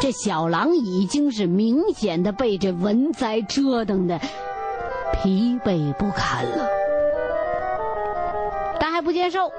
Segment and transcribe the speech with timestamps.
[0.00, 4.20] 这小狼已经是明显的被这蚊灾折腾的
[5.14, 6.68] 疲惫不堪了，
[8.78, 9.50] 但还不接受，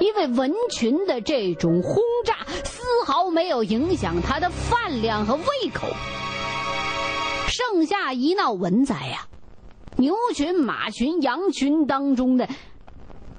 [0.00, 5.88] 因为蚊群的这种轰炸丝毫没有影响它的饭量和胃口。
[7.48, 9.26] 盛夏一闹蚊灾呀，
[9.96, 12.48] 牛群、马群、羊群当中的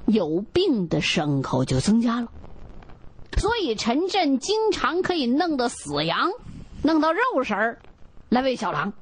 [0.07, 2.27] 有病的牲口就增加了。
[3.37, 6.31] 所以陈震经常可以弄到死羊，
[6.83, 7.79] 弄到肉食儿，
[8.29, 8.93] 来喂小狼。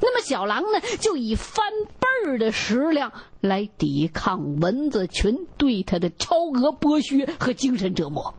[0.00, 8.34] 那么小狼呢，就以翻倍儿的食量来抵抗蚊子群对它的超额剥削和精神折磨。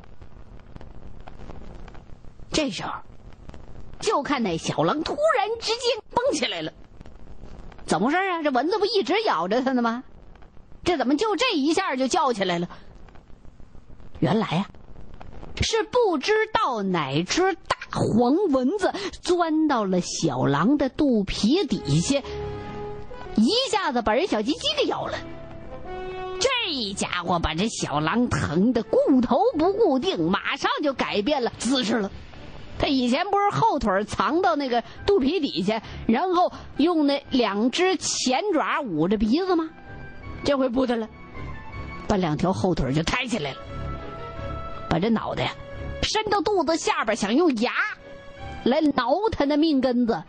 [2.51, 2.91] 这时候，
[3.99, 6.71] 就看那小狼突然之间蹦起来了，
[7.85, 8.41] 怎么回事啊？
[8.41, 10.03] 这蚊子不一直咬着它呢吗？
[10.83, 12.69] 这怎么就这一下就叫起来了？
[14.19, 14.69] 原来呀。
[15.69, 22.19] 是不知道哪只大黄蚊子钻到了小狼的肚皮底下，
[23.35, 25.13] 一下子把人小鸡鸡给咬了。
[26.39, 32.09] 这家伙把这小狼疼的顾头不顾腚，马上就改变了姿势了。
[32.79, 39.69] 他以前不是后腿藏到那个肚皮底下，然后用那两只前爪捂着鼻子吗？
[40.43, 41.07] 这回不得了，
[42.07, 43.57] 把两条后腿就抬起来了。
[44.89, 45.51] 把这脑袋呀
[46.01, 47.71] 伸到肚子下边，想用牙
[48.63, 50.23] 来挠他那命根子。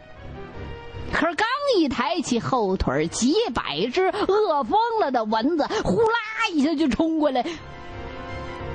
[1.13, 6.19] 可是刚一抬起后腿，几百只饿疯了的蚊子呼啦
[6.53, 7.45] 一下就冲过来，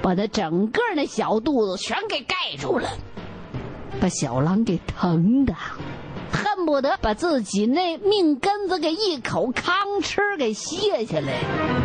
[0.01, 2.89] 把他整个那小肚子全给盖住了，
[4.01, 5.53] 把小狼给疼的
[6.31, 11.84] 恨不得把自己那命根子给一口吭哧给卸下来。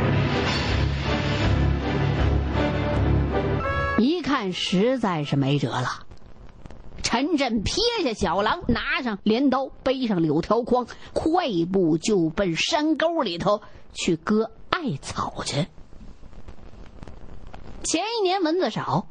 [4.31, 6.07] 看实在是没辙了，
[7.03, 13.61] 陈震撇下小狼，拿上镰刀，背上柳条筐，快步就奔山沟里头
[13.93, 15.67] 去割艾草去。
[17.83, 19.09] 前一年蚊子少，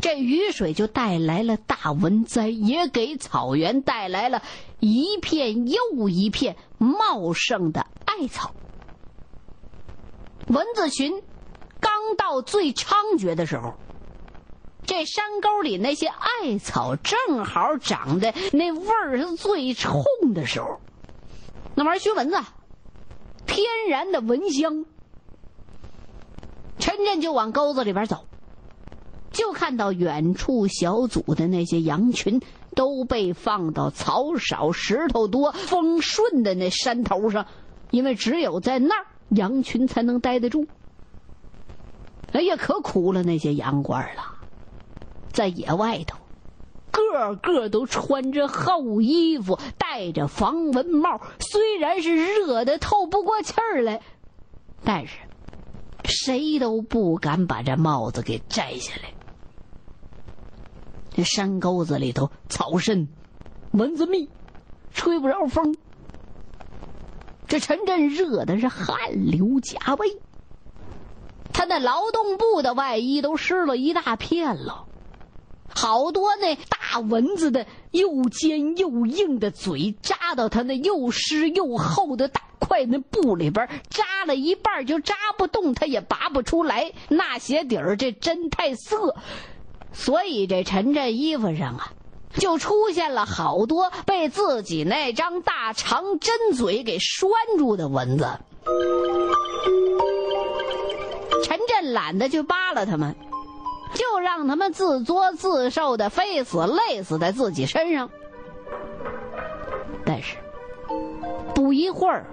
[0.00, 4.42] 这雨水就带来了大蚊灾，也给草原带来了
[4.80, 8.52] 一片又一片茂盛的艾草。
[10.48, 11.22] 蚊子群
[11.78, 13.74] 刚到最猖獗的时候。
[14.88, 20.80] 这山沟里那些艾草正好长得那味儿是最冲的时候，
[21.74, 22.38] 那玩意儿熏蚊子，
[23.46, 24.86] 天然的蚊香。
[26.78, 28.24] 陈震就往沟子里边走，
[29.30, 32.40] 就看到远处小组的那些羊群
[32.74, 37.46] 都被放到草少、石头多、风顺的那山头上，
[37.90, 40.66] 因为只有在那儿羊群才能待得住。
[42.32, 44.37] 哎呀，可苦了那些羊倌了。
[45.32, 46.18] 在野外头，
[46.90, 51.20] 个个都穿着厚衣服，戴着防蚊帽。
[51.38, 54.00] 虽然是热的透不过气儿来，
[54.84, 55.18] 但是
[56.04, 59.12] 谁都不敢把这帽子给摘下来。
[61.10, 63.08] 这山沟子里头草深，
[63.72, 64.28] 蚊子密，
[64.92, 65.76] 吹不着风。
[67.46, 70.20] 这陈震热的是汗流浃背，
[71.52, 74.86] 他那劳动部的外衣都湿了一大片了。
[75.80, 86.90] 好多那大蚊子的又尖又硬的嘴扎到他那又湿又厚的大块那布里边，扎了一半就扎不动，他也拔不出来。
[87.08, 89.14] 那鞋底儿这针太涩，
[89.92, 91.92] 所以这陈震衣服上啊，
[92.34, 98.26] 就出现了好多被自己那张大长针嘴给拴住的蚊子。
[101.44, 103.14] 陈震懒得去扒拉他们。
[103.94, 108.10] 就让他们自作自受的，非死累死在自己身上。
[110.04, 110.36] 但是，
[111.54, 112.26] 不一会儿，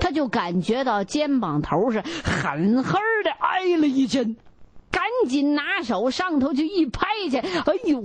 [0.00, 4.36] 他就感觉到肩膀头上狠狠的挨了一针，
[4.90, 8.02] 赶紧拿手上头去一拍去，哎呦，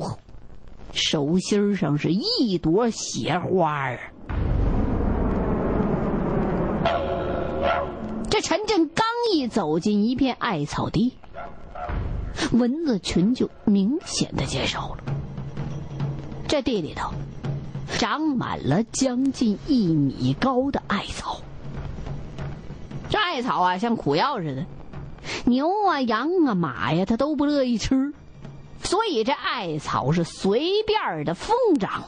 [0.91, 3.99] 手心上是一朵血花儿。
[8.29, 11.13] 这陈震刚一走进一片艾草地。
[12.51, 15.03] 蚊子群就明显的减少了。
[16.47, 17.11] 这地里头
[17.97, 21.39] 长满了将近一米高的艾草。
[23.09, 24.65] 这艾草啊，像苦药似的，
[25.45, 28.13] 牛啊、羊啊、马呀，它都不乐意吃，
[28.83, 32.03] 所以这艾草是随便的疯长。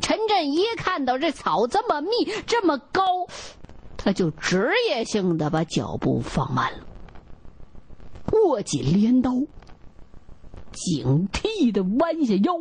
[0.00, 2.08] 陈震一看到这草这么密、
[2.46, 3.02] 这么高，
[3.96, 6.78] 他就职业性的把脚步放慢了。
[8.44, 9.32] 握紧镰刀，
[10.72, 12.52] 警惕的弯下腰，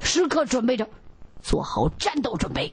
[0.00, 0.88] 时刻准备着，
[1.42, 2.72] 做好战斗准备。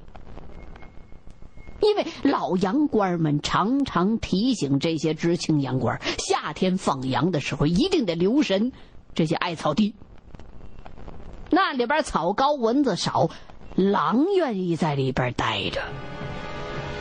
[1.82, 8.72] 因为老羊倌们常常提醒这些知青羊倌，夏天放羊的时候一定得留神
[9.14, 9.94] 这些艾草地。
[11.52, 13.30] 那里边草高蚊子少，
[13.76, 15.82] 狼愿意在里边待着。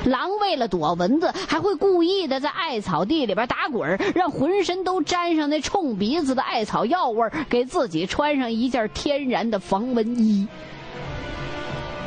[0.04, 10.46] 狼为了躲蚊子，还会故意的在艾草地里边打滚，让浑身都沾上那冲鼻子的艾草药味给自己穿上一件天然的防蚊衣。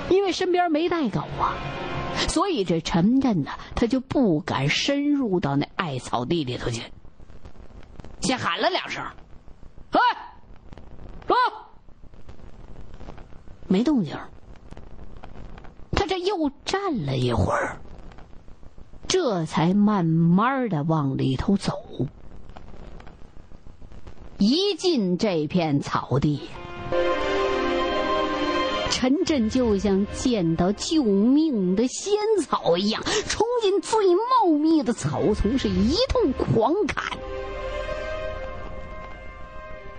[0.10, 1.56] 因为身边没带狗啊。
[2.28, 6.82] 所以这陈震呢，他就不敢深入到那艾草地里头去。
[8.22, 9.04] 先喊了两声
[9.92, 10.00] ：“哎，
[11.28, 11.36] 说，
[13.68, 14.18] 没动静。
[15.92, 17.78] 他这又站了一会儿，
[19.08, 21.74] 这才慢慢的往里头走。
[24.38, 26.42] 一进这片草地。
[28.90, 37.18] 陈震就像见到救命的仙草一样，冲进最茂密的草丛，是一通狂砍。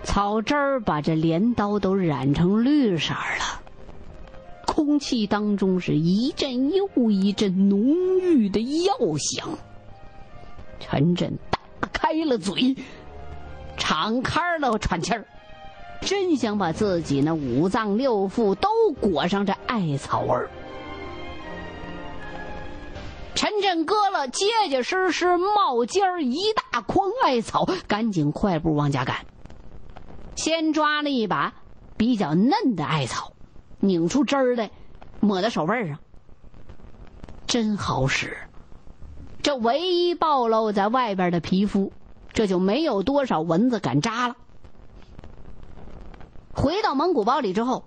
[0.03, 3.58] 草汁儿把这镰刀都染成绿色了，
[4.79, 7.81] 空气当中是一阵又一阵浓
[8.21, 9.59] 郁的药香。
[10.79, 12.77] 陈震打开了嘴，
[13.77, 15.27] 敞开了喘气儿。
[16.01, 18.69] 真想把自己那五脏六腑都
[19.01, 20.49] 裹上这艾草味儿。
[23.35, 29.27] 陈震割了结结实实冒尖儿一大筐艾草，赶紧快步往家赶。
[30.37, 31.53] 先抓了一把
[31.97, 33.33] 比较嫩的艾草，
[33.81, 34.71] 拧出汁儿来，
[35.21, 35.99] 抹在手背上，
[37.47, 38.37] 真好使。
[39.43, 41.93] 这唯一暴露在外边的皮肤，
[42.33, 44.37] 这就没有多少蚊子敢扎了。
[46.53, 47.85] 回到蒙古包里之后，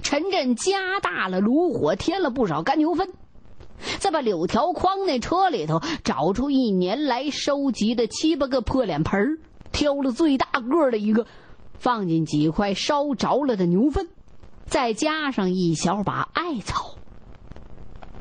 [0.00, 3.12] 陈震加大了炉火，添了不少干牛粪，
[3.98, 9.40] 再把柳条筐那车里头找出一年来收集的七八个破脸盆
[9.72, 11.26] 挑了最大个的一个，
[11.74, 14.08] 放进几块烧着了的牛粪，
[14.70, 16.94] 再加上一小把艾草，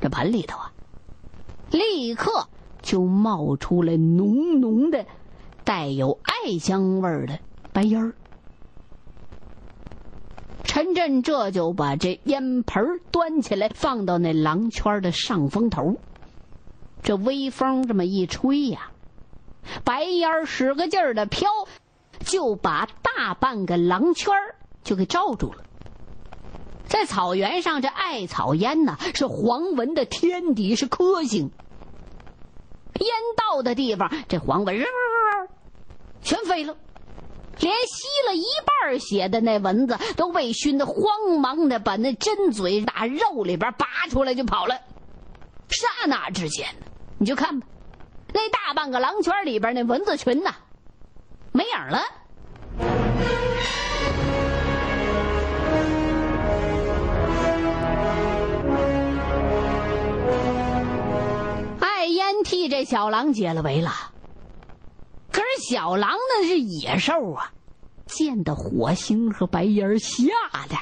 [0.02, 0.74] 这盆里头啊，
[1.70, 2.48] 立刻
[2.82, 5.06] 就冒出来浓浓的、
[5.64, 7.38] 带有艾香味儿的
[7.72, 8.14] 白烟儿。
[10.64, 15.98] 陈震这就把这烟盆端起来，放到那狼圈的上风头。
[17.04, 18.90] 这微风这么一吹呀，
[19.84, 21.48] 白烟使个劲儿的飘，
[22.22, 24.34] 就把大半个狼圈
[24.84, 25.64] 就给罩住了。
[27.00, 31.50] 在草原上，这艾草烟呐是黄蚊的天敌，是克星。
[33.00, 33.08] 烟
[33.38, 34.78] 到的地方，这黄蚊
[36.22, 36.76] 全飞了。
[37.60, 44.76] 连吸了一半血的那蚊子都被熏得慌忙的把那针嘴打肉里边拔出来就跑了。
[45.70, 46.68] 刹那之间，
[47.18, 47.68] 你就看吧，
[48.34, 50.54] 那大半个狼圈里边那蚊子群呐，
[51.54, 52.02] 没影了。
[62.70, 63.92] 这小狼解了围了。
[65.32, 67.52] 可是小狼那是野兽啊，
[68.06, 70.26] 见的火星和白烟吓
[70.68, 70.76] 的，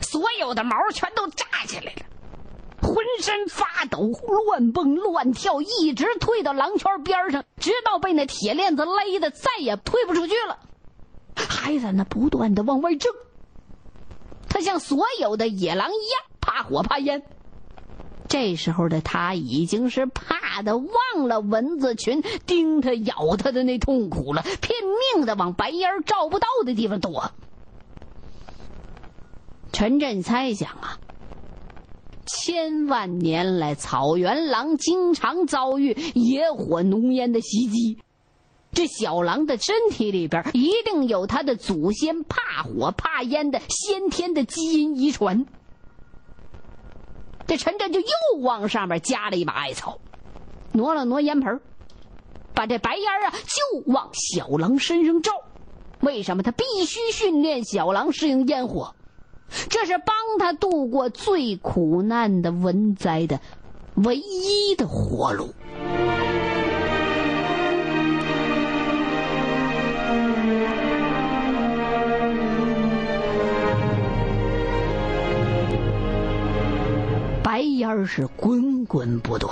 [0.00, 2.02] 所有的毛全都炸起来了，
[2.80, 4.10] 浑身发抖，
[4.46, 10.58] 乱蹦乱跳，一直退到狼圈边上，直到被那铁链子勒的再也退不出去了，
[11.34, 13.12] 还在那不断的往外挣。
[14.48, 17.22] 他像所有的野狼一样，怕火怕烟。
[18.28, 24.76] 这时候的他已经是怕的忘了蚊子群叮他咬他的那痛苦了，拼
[25.16, 27.32] 命的往白烟照不到的地方躲。
[29.72, 30.98] 陈震猜想啊，
[32.26, 37.98] 千万年来草原狼经常遭遇野火浓烟的袭击，
[38.72, 45.46] 这小狼的身体里边一定有他的祖先怕火怕烟的先天的基因遗传。
[47.48, 48.06] 这陈震就又
[48.40, 49.98] 往上面加了一把艾草，
[50.72, 51.60] 挪了挪烟盆
[52.54, 55.32] 把这白烟啊就往小狼身上照。
[56.00, 58.94] 为什么他必须训练小狼适应烟火？
[59.70, 63.40] 这是帮他度过最苦难的文灾的
[63.94, 65.54] 唯一的活路。
[77.88, 79.50] 而是滚滚不断，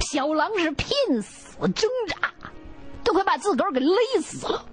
[0.00, 0.88] 小狼是拼
[1.20, 2.32] 死挣扎，
[3.02, 4.64] 都快把自个儿给勒死了。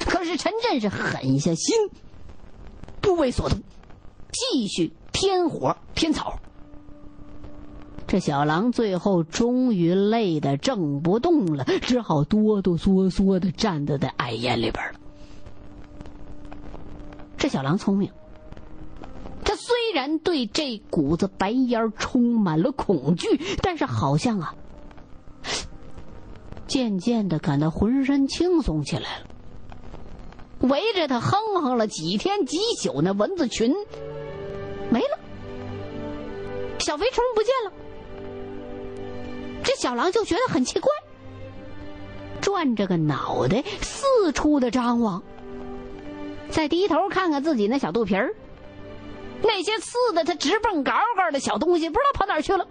[0.00, 1.76] 可是陈震是狠下心，
[3.00, 3.58] 不为所动，
[4.32, 6.38] 继续添火添草。
[8.06, 15.00] 这小狼最后终于累得挣不动了，只好哆哆嗦嗦的站在在矮烟里边了。
[17.38, 18.10] 这小狼聪明，
[19.66, 24.54] 虽然对这股子白烟充满了恐惧，但是好像啊，
[26.66, 30.68] 渐渐的感到浑身轻松起来了。
[30.68, 33.74] 围着他哼哼了几天几宿，那蚊子群
[34.90, 35.18] 没了，
[36.78, 37.72] 小肥虫不见了。
[39.62, 40.92] 这小狼就觉得很奇怪，
[42.42, 45.22] 转着个脑袋四处的张望，
[46.50, 48.34] 再低头看看自己那小肚皮儿，
[49.44, 52.66] 那些刺的他直蹦高高的小东西不知道跑哪儿去了。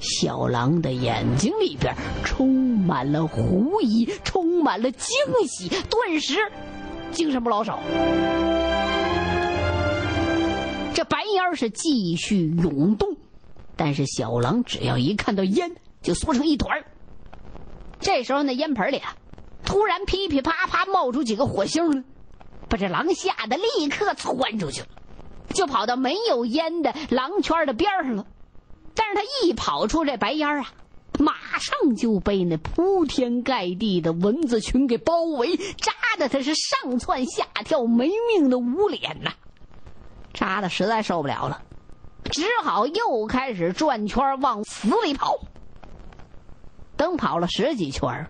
[0.00, 1.94] 小狼的眼睛里边
[2.24, 5.08] 充满了狐疑，充满了惊
[5.46, 6.36] 喜，顿时
[7.12, 7.80] 精神不老少。
[10.94, 13.16] 这白烟是继续涌动。
[13.76, 15.70] 但是小狼只要一看到烟，
[16.02, 16.84] 就缩成一团
[17.98, 19.16] 这时候那烟盆里啊，
[19.64, 22.04] 突然噼噼啪啪冒出几个火星来，
[22.70, 24.86] 把这狼吓得立刻窜出去了，
[25.52, 28.24] 就跑到没有烟的狼圈的边上了。
[28.94, 30.72] 但是他一跑出这白烟啊，
[31.18, 39.32] 马上就被那铺天盖地的蚊子群给包围，扎的他是上窜下跳，没命的捂脸呐，
[40.32, 41.62] 扎的实在受不了了。
[42.24, 45.38] 只好又开始转圈往死里跑。
[46.96, 48.26] 等跑了十几圈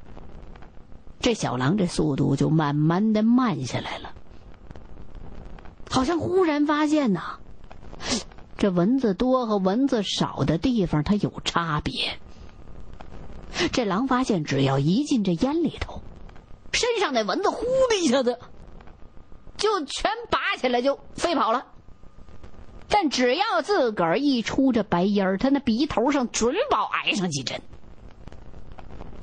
[1.18, 4.14] 这小狼这速度就慢慢的慢下来了。
[5.90, 7.40] 好像忽然发现呐，
[8.56, 12.18] 这蚊子多和蚊子少的地方它有差别。
[13.72, 16.00] 这狼发现，只要一进这烟里头，
[16.72, 18.38] 身上那蚊子呼的一下子
[19.56, 21.66] 就全拔起来就飞跑了。
[22.88, 27.60] 但只要自个儿一出这白烟儿，他那鼻头上准保挨上几针。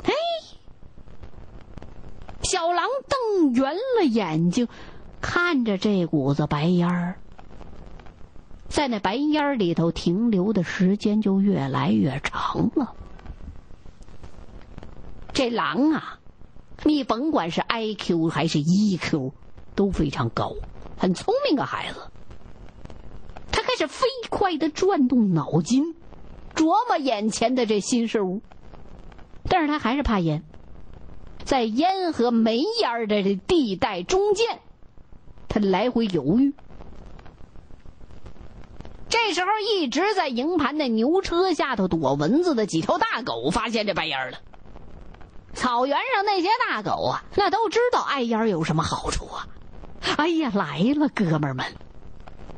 [0.04, 0.14] 嘿，
[2.44, 4.68] 小狼瞪圆了眼睛，
[5.22, 7.16] 看着这股子白烟儿，
[8.68, 12.94] 在那白烟儿里头停留的时间就越来越长了。
[15.34, 16.20] 这狼啊，
[16.84, 19.34] 你甭管是 I Q 还是 E Q，
[19.76, 20.56] 都非常高，
[20.98, 22.00] 很聪明个孩子。
[23.52, 25.96] 他开始飞快的转动脑筋，
[26.56, 28.42] 琢磨眼前的这新事物。
[29.50, 30.44] 但是他还是怕烟，
[31.44, 34.60] 在烟和没烟的这地带中间，
[35.60, 36.54] 他来回犹豫。
[39.10, 44.38] 这时候，一直在营盘的牛车下头躲蚊子的几条大狗发现这白烟了。
[45.54, 49.48] 草原上那些大狗啊，那都知道艾烟有什么好处啊！
[50.18, 51.66] 哎呀，来了，哥们儿们！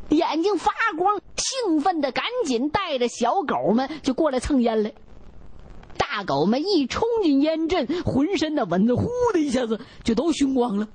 [0.10, 4.92] 眼睛发光，兴奋的赶紧带着小狗们就过来蹭烟来。
[5.98, 10.88] 大狗们一冲进烟阵，浑身的蚊子呼的一下子就都熏光了。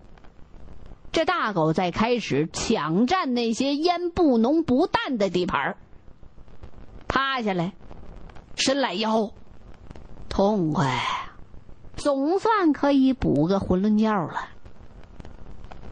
[1.14, 5.76] 这大狗在开始抢占那些烟不浓不淡的地盘
[7.06, 7.72] 趴下来，
[8.56, 9.30] 伸懒腰，
[10.28, 11.00] 痛快，
[11.94, 14.48] 总算可以补个囫囵觉了。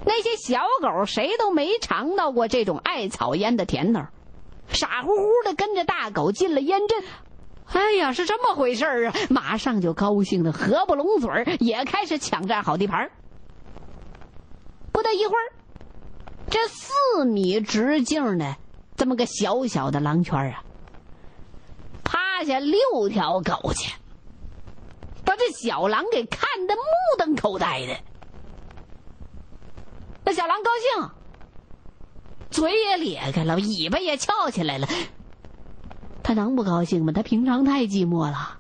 [0.05, 4.01] 那些小狗谁都没尝到过这种艾草烟的甜头，
[4.67, 7.05] 傻乎乎的跟着大狗进了烟阵。
[7.67, 9.15] 哎呀，是这么回事啊！
[9.31, 13.13] 马上就高兴的合不拢嘴也开始抢占好地盘儿。
[14.93, 15.53] 不大一会儿，
[16.51, 18.57] 这四米直径的
[18.97, 20.63] 这么个小小的狼圈啊，
[22.05, 23.93] 趴下六条狗去，
[25.25, 26.83] 把这小狼给看得目
[27.19, 27.97] 瞪口呆的。
[30.25, 30.71] 那小狼高
[31.01, 31.11] 兴，
[32.51, 34.87] 嘴也咧开了，尾巴也翘起来了。
[36.23, 37.13] 他能不高兴吗？
[37.13, 38.59] 他平常太寂寞了，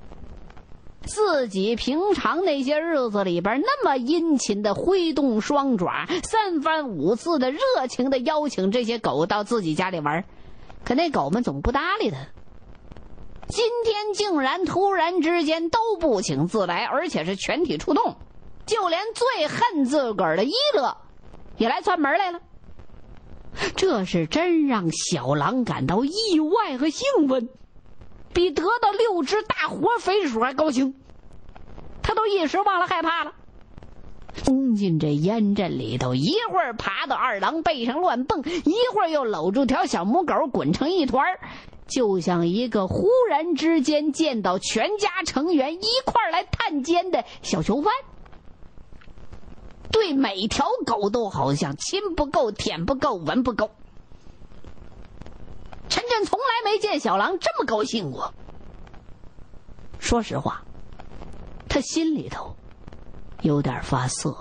[1.05, 10.25] 自己平常那些日子里边那么殷勤的挥动双爪，三番五次的热情的邀请这些狗到自己家里玩，
[10.85, 12.17] 可那狗们总不搭理他。
[13.49, 18.17] 今天竟然突然之间都不请自来，而且是全体出动，
[18.65, 20.97] 就连最恨自个儿的伊乐。
[21.59, 22.41] 也来串门来了，
[23.77, 27.51] 这是真让小狼感到意外和兴奋，
[28.33, 30.95] 比得到六只大活肥鼠还高兴。
[32.03, 33.33] 他都一时忘了害怕了，
[34.35, 41.25] 冲进这烟阵里头，一会儿爬到二郎背上乱蹦，一会儿又搂住条小母狗滚成一团
[41.87, 47.93] 就像一个忽然之间见到全家成员一块来探监的小囚犯。
[49.91, 53.71] 对每条狗都好像亲不够、舔不够、闻不够。
[56.15, 58.35] 朕从来没见小狼这么高兴过。
[59.99, 60.63] 说实话，
[61.71, 62.55] 他心里头
[63.41, 64.37] 有点发涩。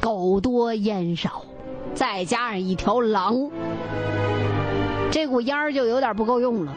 [0.00, 1.42] 狗多烟少，
[1.92, 3.50] 再加上一条狼，
[5.10, 6.76] 这股烟儿就有点不够用了。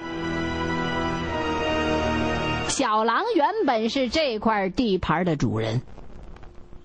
[2.67, 5.79] 小狼原本是这块地盘的主人，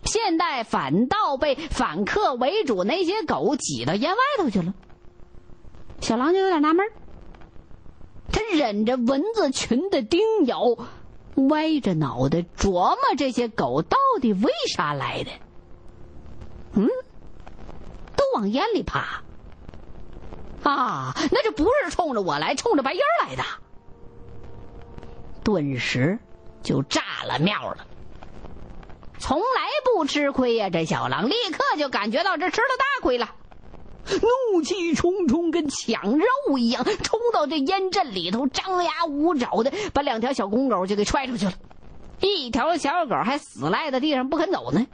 [0.09, 4.75] 现在反倒被反客为主那些狗挤到烟外头去了。
[6.01, 6.87] 小狼就有点纳闷
[8.33, 10.77] 他忍着蚊子群的叮咬，
[11.49, 15.31] 歪着脑袋琢磨这些狗到底为啥来的。
[16.75, 16.89] 嗯，
[18.17, 19.23] 都往烟里爬。
[20.63, 23.43] 啊，那这不是冲着我来，冲着白烟来的。
[25.43, 26.19] 顿时
[26.63, 27.87] 就炸了庙了。
[29.19, 29.45] 从来
[29.85, 33.31] 不吃亏呀，这小狼立刻就感觉到这吃了大亏了，
[34.53, 41.53] 怒气冲冲，跟抢肉一样，冲到这烟阵里头，张牙舞爪的把两条小公狗就给踹出去了。
[42.21, 44.87] 一条小狗还死赖在地上不肯走呢。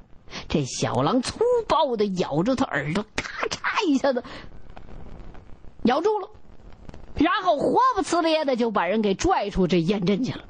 [0.48, 1.38] 这小狼粗
[1.68, 4.24] 暴的咬住他耳朵，咔嚓一下子
[5.84, 6.28] 咬住了，
[7.14, 10.44] 然后活不呲咧的就把人给拽出这烟阵去了，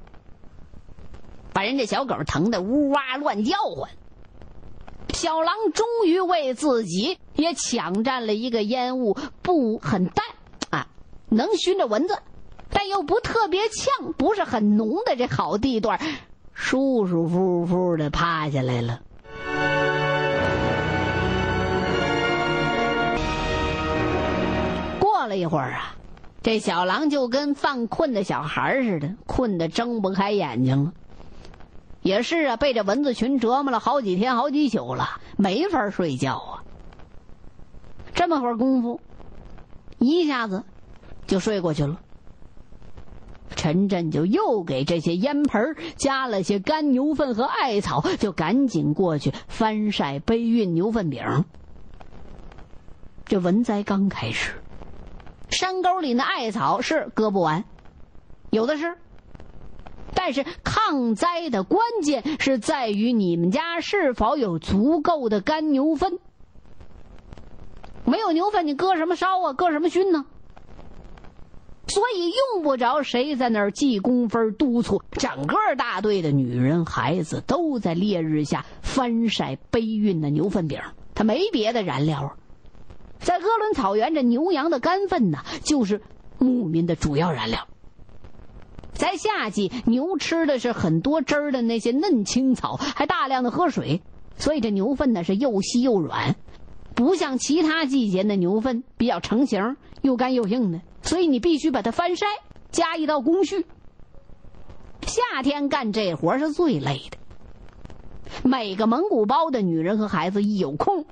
[1.55, 3.89] 把人这小狗疼得呜哇乱叫唤。
[5.11, 10.27] 小狼终于为自己也抢占了一个烟雾不很淡
[10.71, 10.89] 啊，
[11.29, 12.19] 能熏着蚊子，
[12.71, 16.01] 但又不特别呛，不是很浓的这好地段，
[16.53, 19.01] 舒舒服服的趴下来了。
[24.99, 25.95] 过了一会儿啊，
[26.43, 30.93] 这小狼就跟犯困的小孩似的，困得睁不开眼睛了。
[32.05, 36.63] 也是啊，被这蚊子群折磨了好几天、好几宿了，没法睡觉啊。
[38.15, 39.01] 这么会儿功夫，
[39.99, 40.65] 一下子
[41.27, 41.99] 就睡过去了。
[43.57, 51.47] 陈震就又给这些烟盆加了些干牛粪和艾草，就赶紧过去翻晒背运牛粪饼。
[53.25, 54.53] 这蚊灾刚开始。
[55.49, 57.65] 山沟里那艾草是割不完，
[58.51, 58.99] 有的是。
[60.15, 66.19] 但是抗灾的关键是在于你们家是否有足够的干牛粪。
[68.05, 69.53] 没有牛粪，你搁什么烧啊？
[69.53, 70.27] 搁什么熏呢？
[71.87, 80.81] 所以用不着谁在那儿记工分督促，整个大队的女人孩子都在烈日下翻晒背运的牛粪饼。
[81.15, 82.37] 他没别的燃料。
[83.21, 86.03] 在鄂伦草原，这牛羊的干粪呢，就是
[86.39, 87.69] 牧民的主要燃料。
[89.05, 94.01] 在夏季，牛吃的是很多汁儿的那些嫩青草，还大量的喝水，
[94.39, 96.37] 所以这牛粪呢是又稀又软，
[96.95, 100.81] 不像其他季节的牛粪比较成型，又干又硬的。
[101.03, 102.25] 所以你必须把它翻晒，
[102.71, 103.67] 加一道工序。
[105.03, 107.19] 夏天干这活是最累的。
[108.43, 111.05] 每个蒙古包的女人和孩子一有空。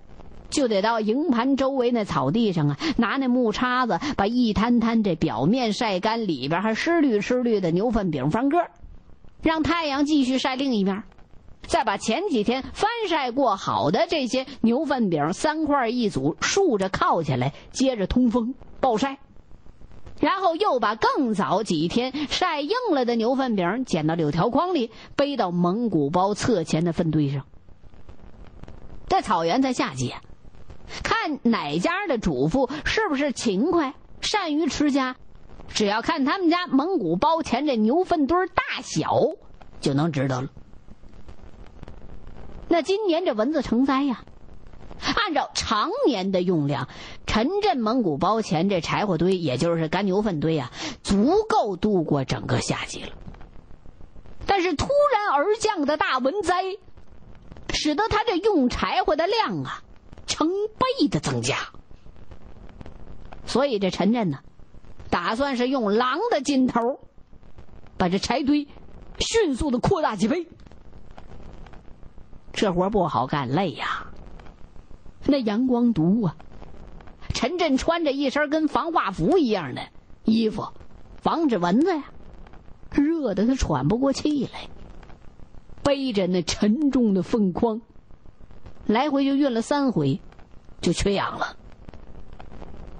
[0.52, 8.58] 就得到营盘周围那草地上啊，拿那木叉子把一摊摊这表面晒干，里边还湿绿湿绿的牛粪饼翻个，
[9.42, 11.02] 让太阳继续晒另一面，
[11.62, 19.18] 再把前几天翻晒过好的这些牛粪饼三块一组竖着靠起来，接着通风暴晒，
[20.20, 27.46] 然后又把更早几天晒硬了的牛粪饼捡到柳条筐里，背到蒙古包侧前的粪堆上。
[29.08, 30.14] 在草原，在夏季。
[31.02, 35.16] 看哪家的主妇是不是勤快、善于持家，
[35.68, 39.18] 只要看他们家蒙古包前这牛粪堆大小，
[39.80, 40.48] 就能知道了。
[42.68, 44.24] 那今年这蚊子成灾呀，
[45.16, 46.88] 按照常年的用量，
[47.26, 50.70] 陈镇蒙古包前这柴火堆，也就是干牛粪堆啊，
[51.02, 53.10] 足够度过整个夏季了。
[54.46, 56.64] 但是突然而降的大蚊灾，
[57.72, 59.82] 使得他这用柴火的量啊。
[60.26, 61.56] 成倍的增加，
[63.46, 64.38] 所以这陈震呢，
[65.10, 67.00] 打算是用狼的劲头，
[67.98, 68.66] 把这柴堆
[69.18, 70.46] 迅速的扩大几倍。
[72.52, 74.06] 这活不好干，累呀。
[75.26, 76.36] 那阳光毒啊，
[77.34, 79.88] 陈震穿着一身跟防化服一样的
[80.24, 80.68] 衣服，
[81.16, 82.04] 防止蚊子呀，
[82.90, 84.68] 热的他喘不过气来，
[85.82, 87.82] 背着那沉重的粪筐。
[88.86, 90.20] 来回就运了三回，
[90.80, 91.56] 就缺氧了，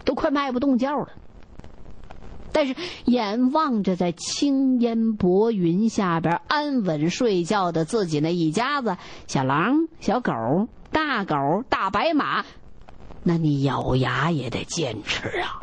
[0.04, 1.08] 都快迈不动脚了。
[2.52, 2.74] 但是
[3.06, 10.32] 眼望着在青烟薄云下边安稳睡觉的自己那一家子小狼、小狗、
[10.90, 11.34] 大狗、
[11.70, 12.44] 大白马，
[13.22, 15.62] 那你咬牙也得坚持啊！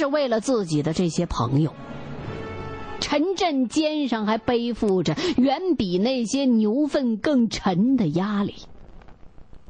[0.00, 1.74] 是为了自己的这些朋友，
[3.00, 8.54] 陈震肩上还背负着远比那些牛粪更沉的压力。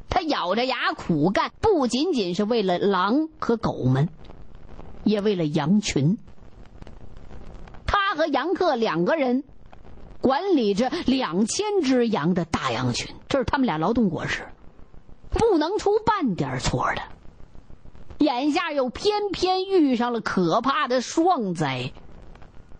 [0.08, 4.08] 他咬着牙苦干，不仅仅是为了狼和狗们，
[5.02, 6.16] 也为了羊群。
[7.84, 9.42] 他和杨克两个人
[10.20, 14.46] 管理着两千只羊的大羊群，这是他们俩劳动果实，
[15.30, 17.02] 不能出半点错的。
[18.20, 21.92] 眼下又偏偏遇上了可怕的霜灾，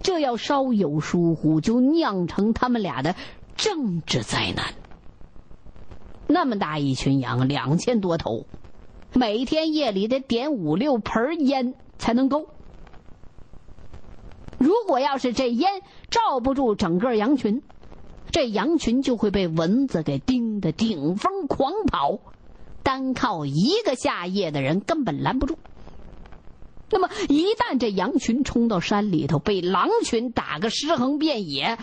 [0.00, 3.14] 这要稍有疏忽，就酿成他们俩的
[3.57, 4.74] 政治灾难。
[6.26, 8.44] 那么大一群羊，两千多头，
[9.14, 12.46] 每天夜里得点五六盆烟才能够。
[14.59, 17.62] 如果要是这烟罩不住整个羊群，
[18.31, 22.18] 这羊群就会被蚊子给叮得顶风狂跑。
[22.83, 25.59] 单靠一个下夜的人根本拦不住。
[26.90, 31.79] 那么，一旦这羊群冲到山里头，被狼群打个尸横遍野，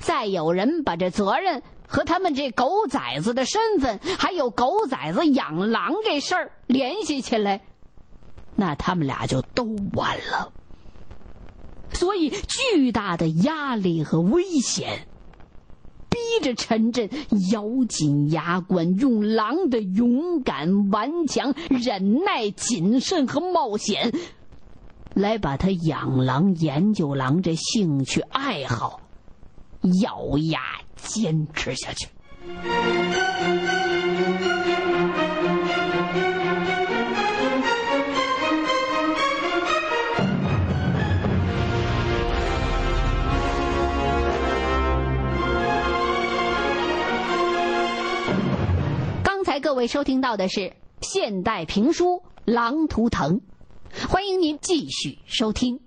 [0.00, 7.62] 再有人把这责任和他们这狗崽子的身份，还有狗崽子养狼这事儿联系起来，
[8.54, 10.52] 那他们俩就都完了。
[11.92, 15.08] 所以，巨大的压力和危险。
[16.42, 17.08] 这陈震
[17.52, 24.12] 咬紧牙关，用狼的勇敢、顽强、忍耐、谨慎和冒险，
[25.14, 29.00] 来把他养狼、研究狼这兴趣爱好
[30.02, 30.60] 咬牙
[30.96, 32.08] 坚持下去。
[49.80, 53.40] 位收听到的是现代评书《狼图腾》，
[54.10, 55.80] 欢迎您继续收听。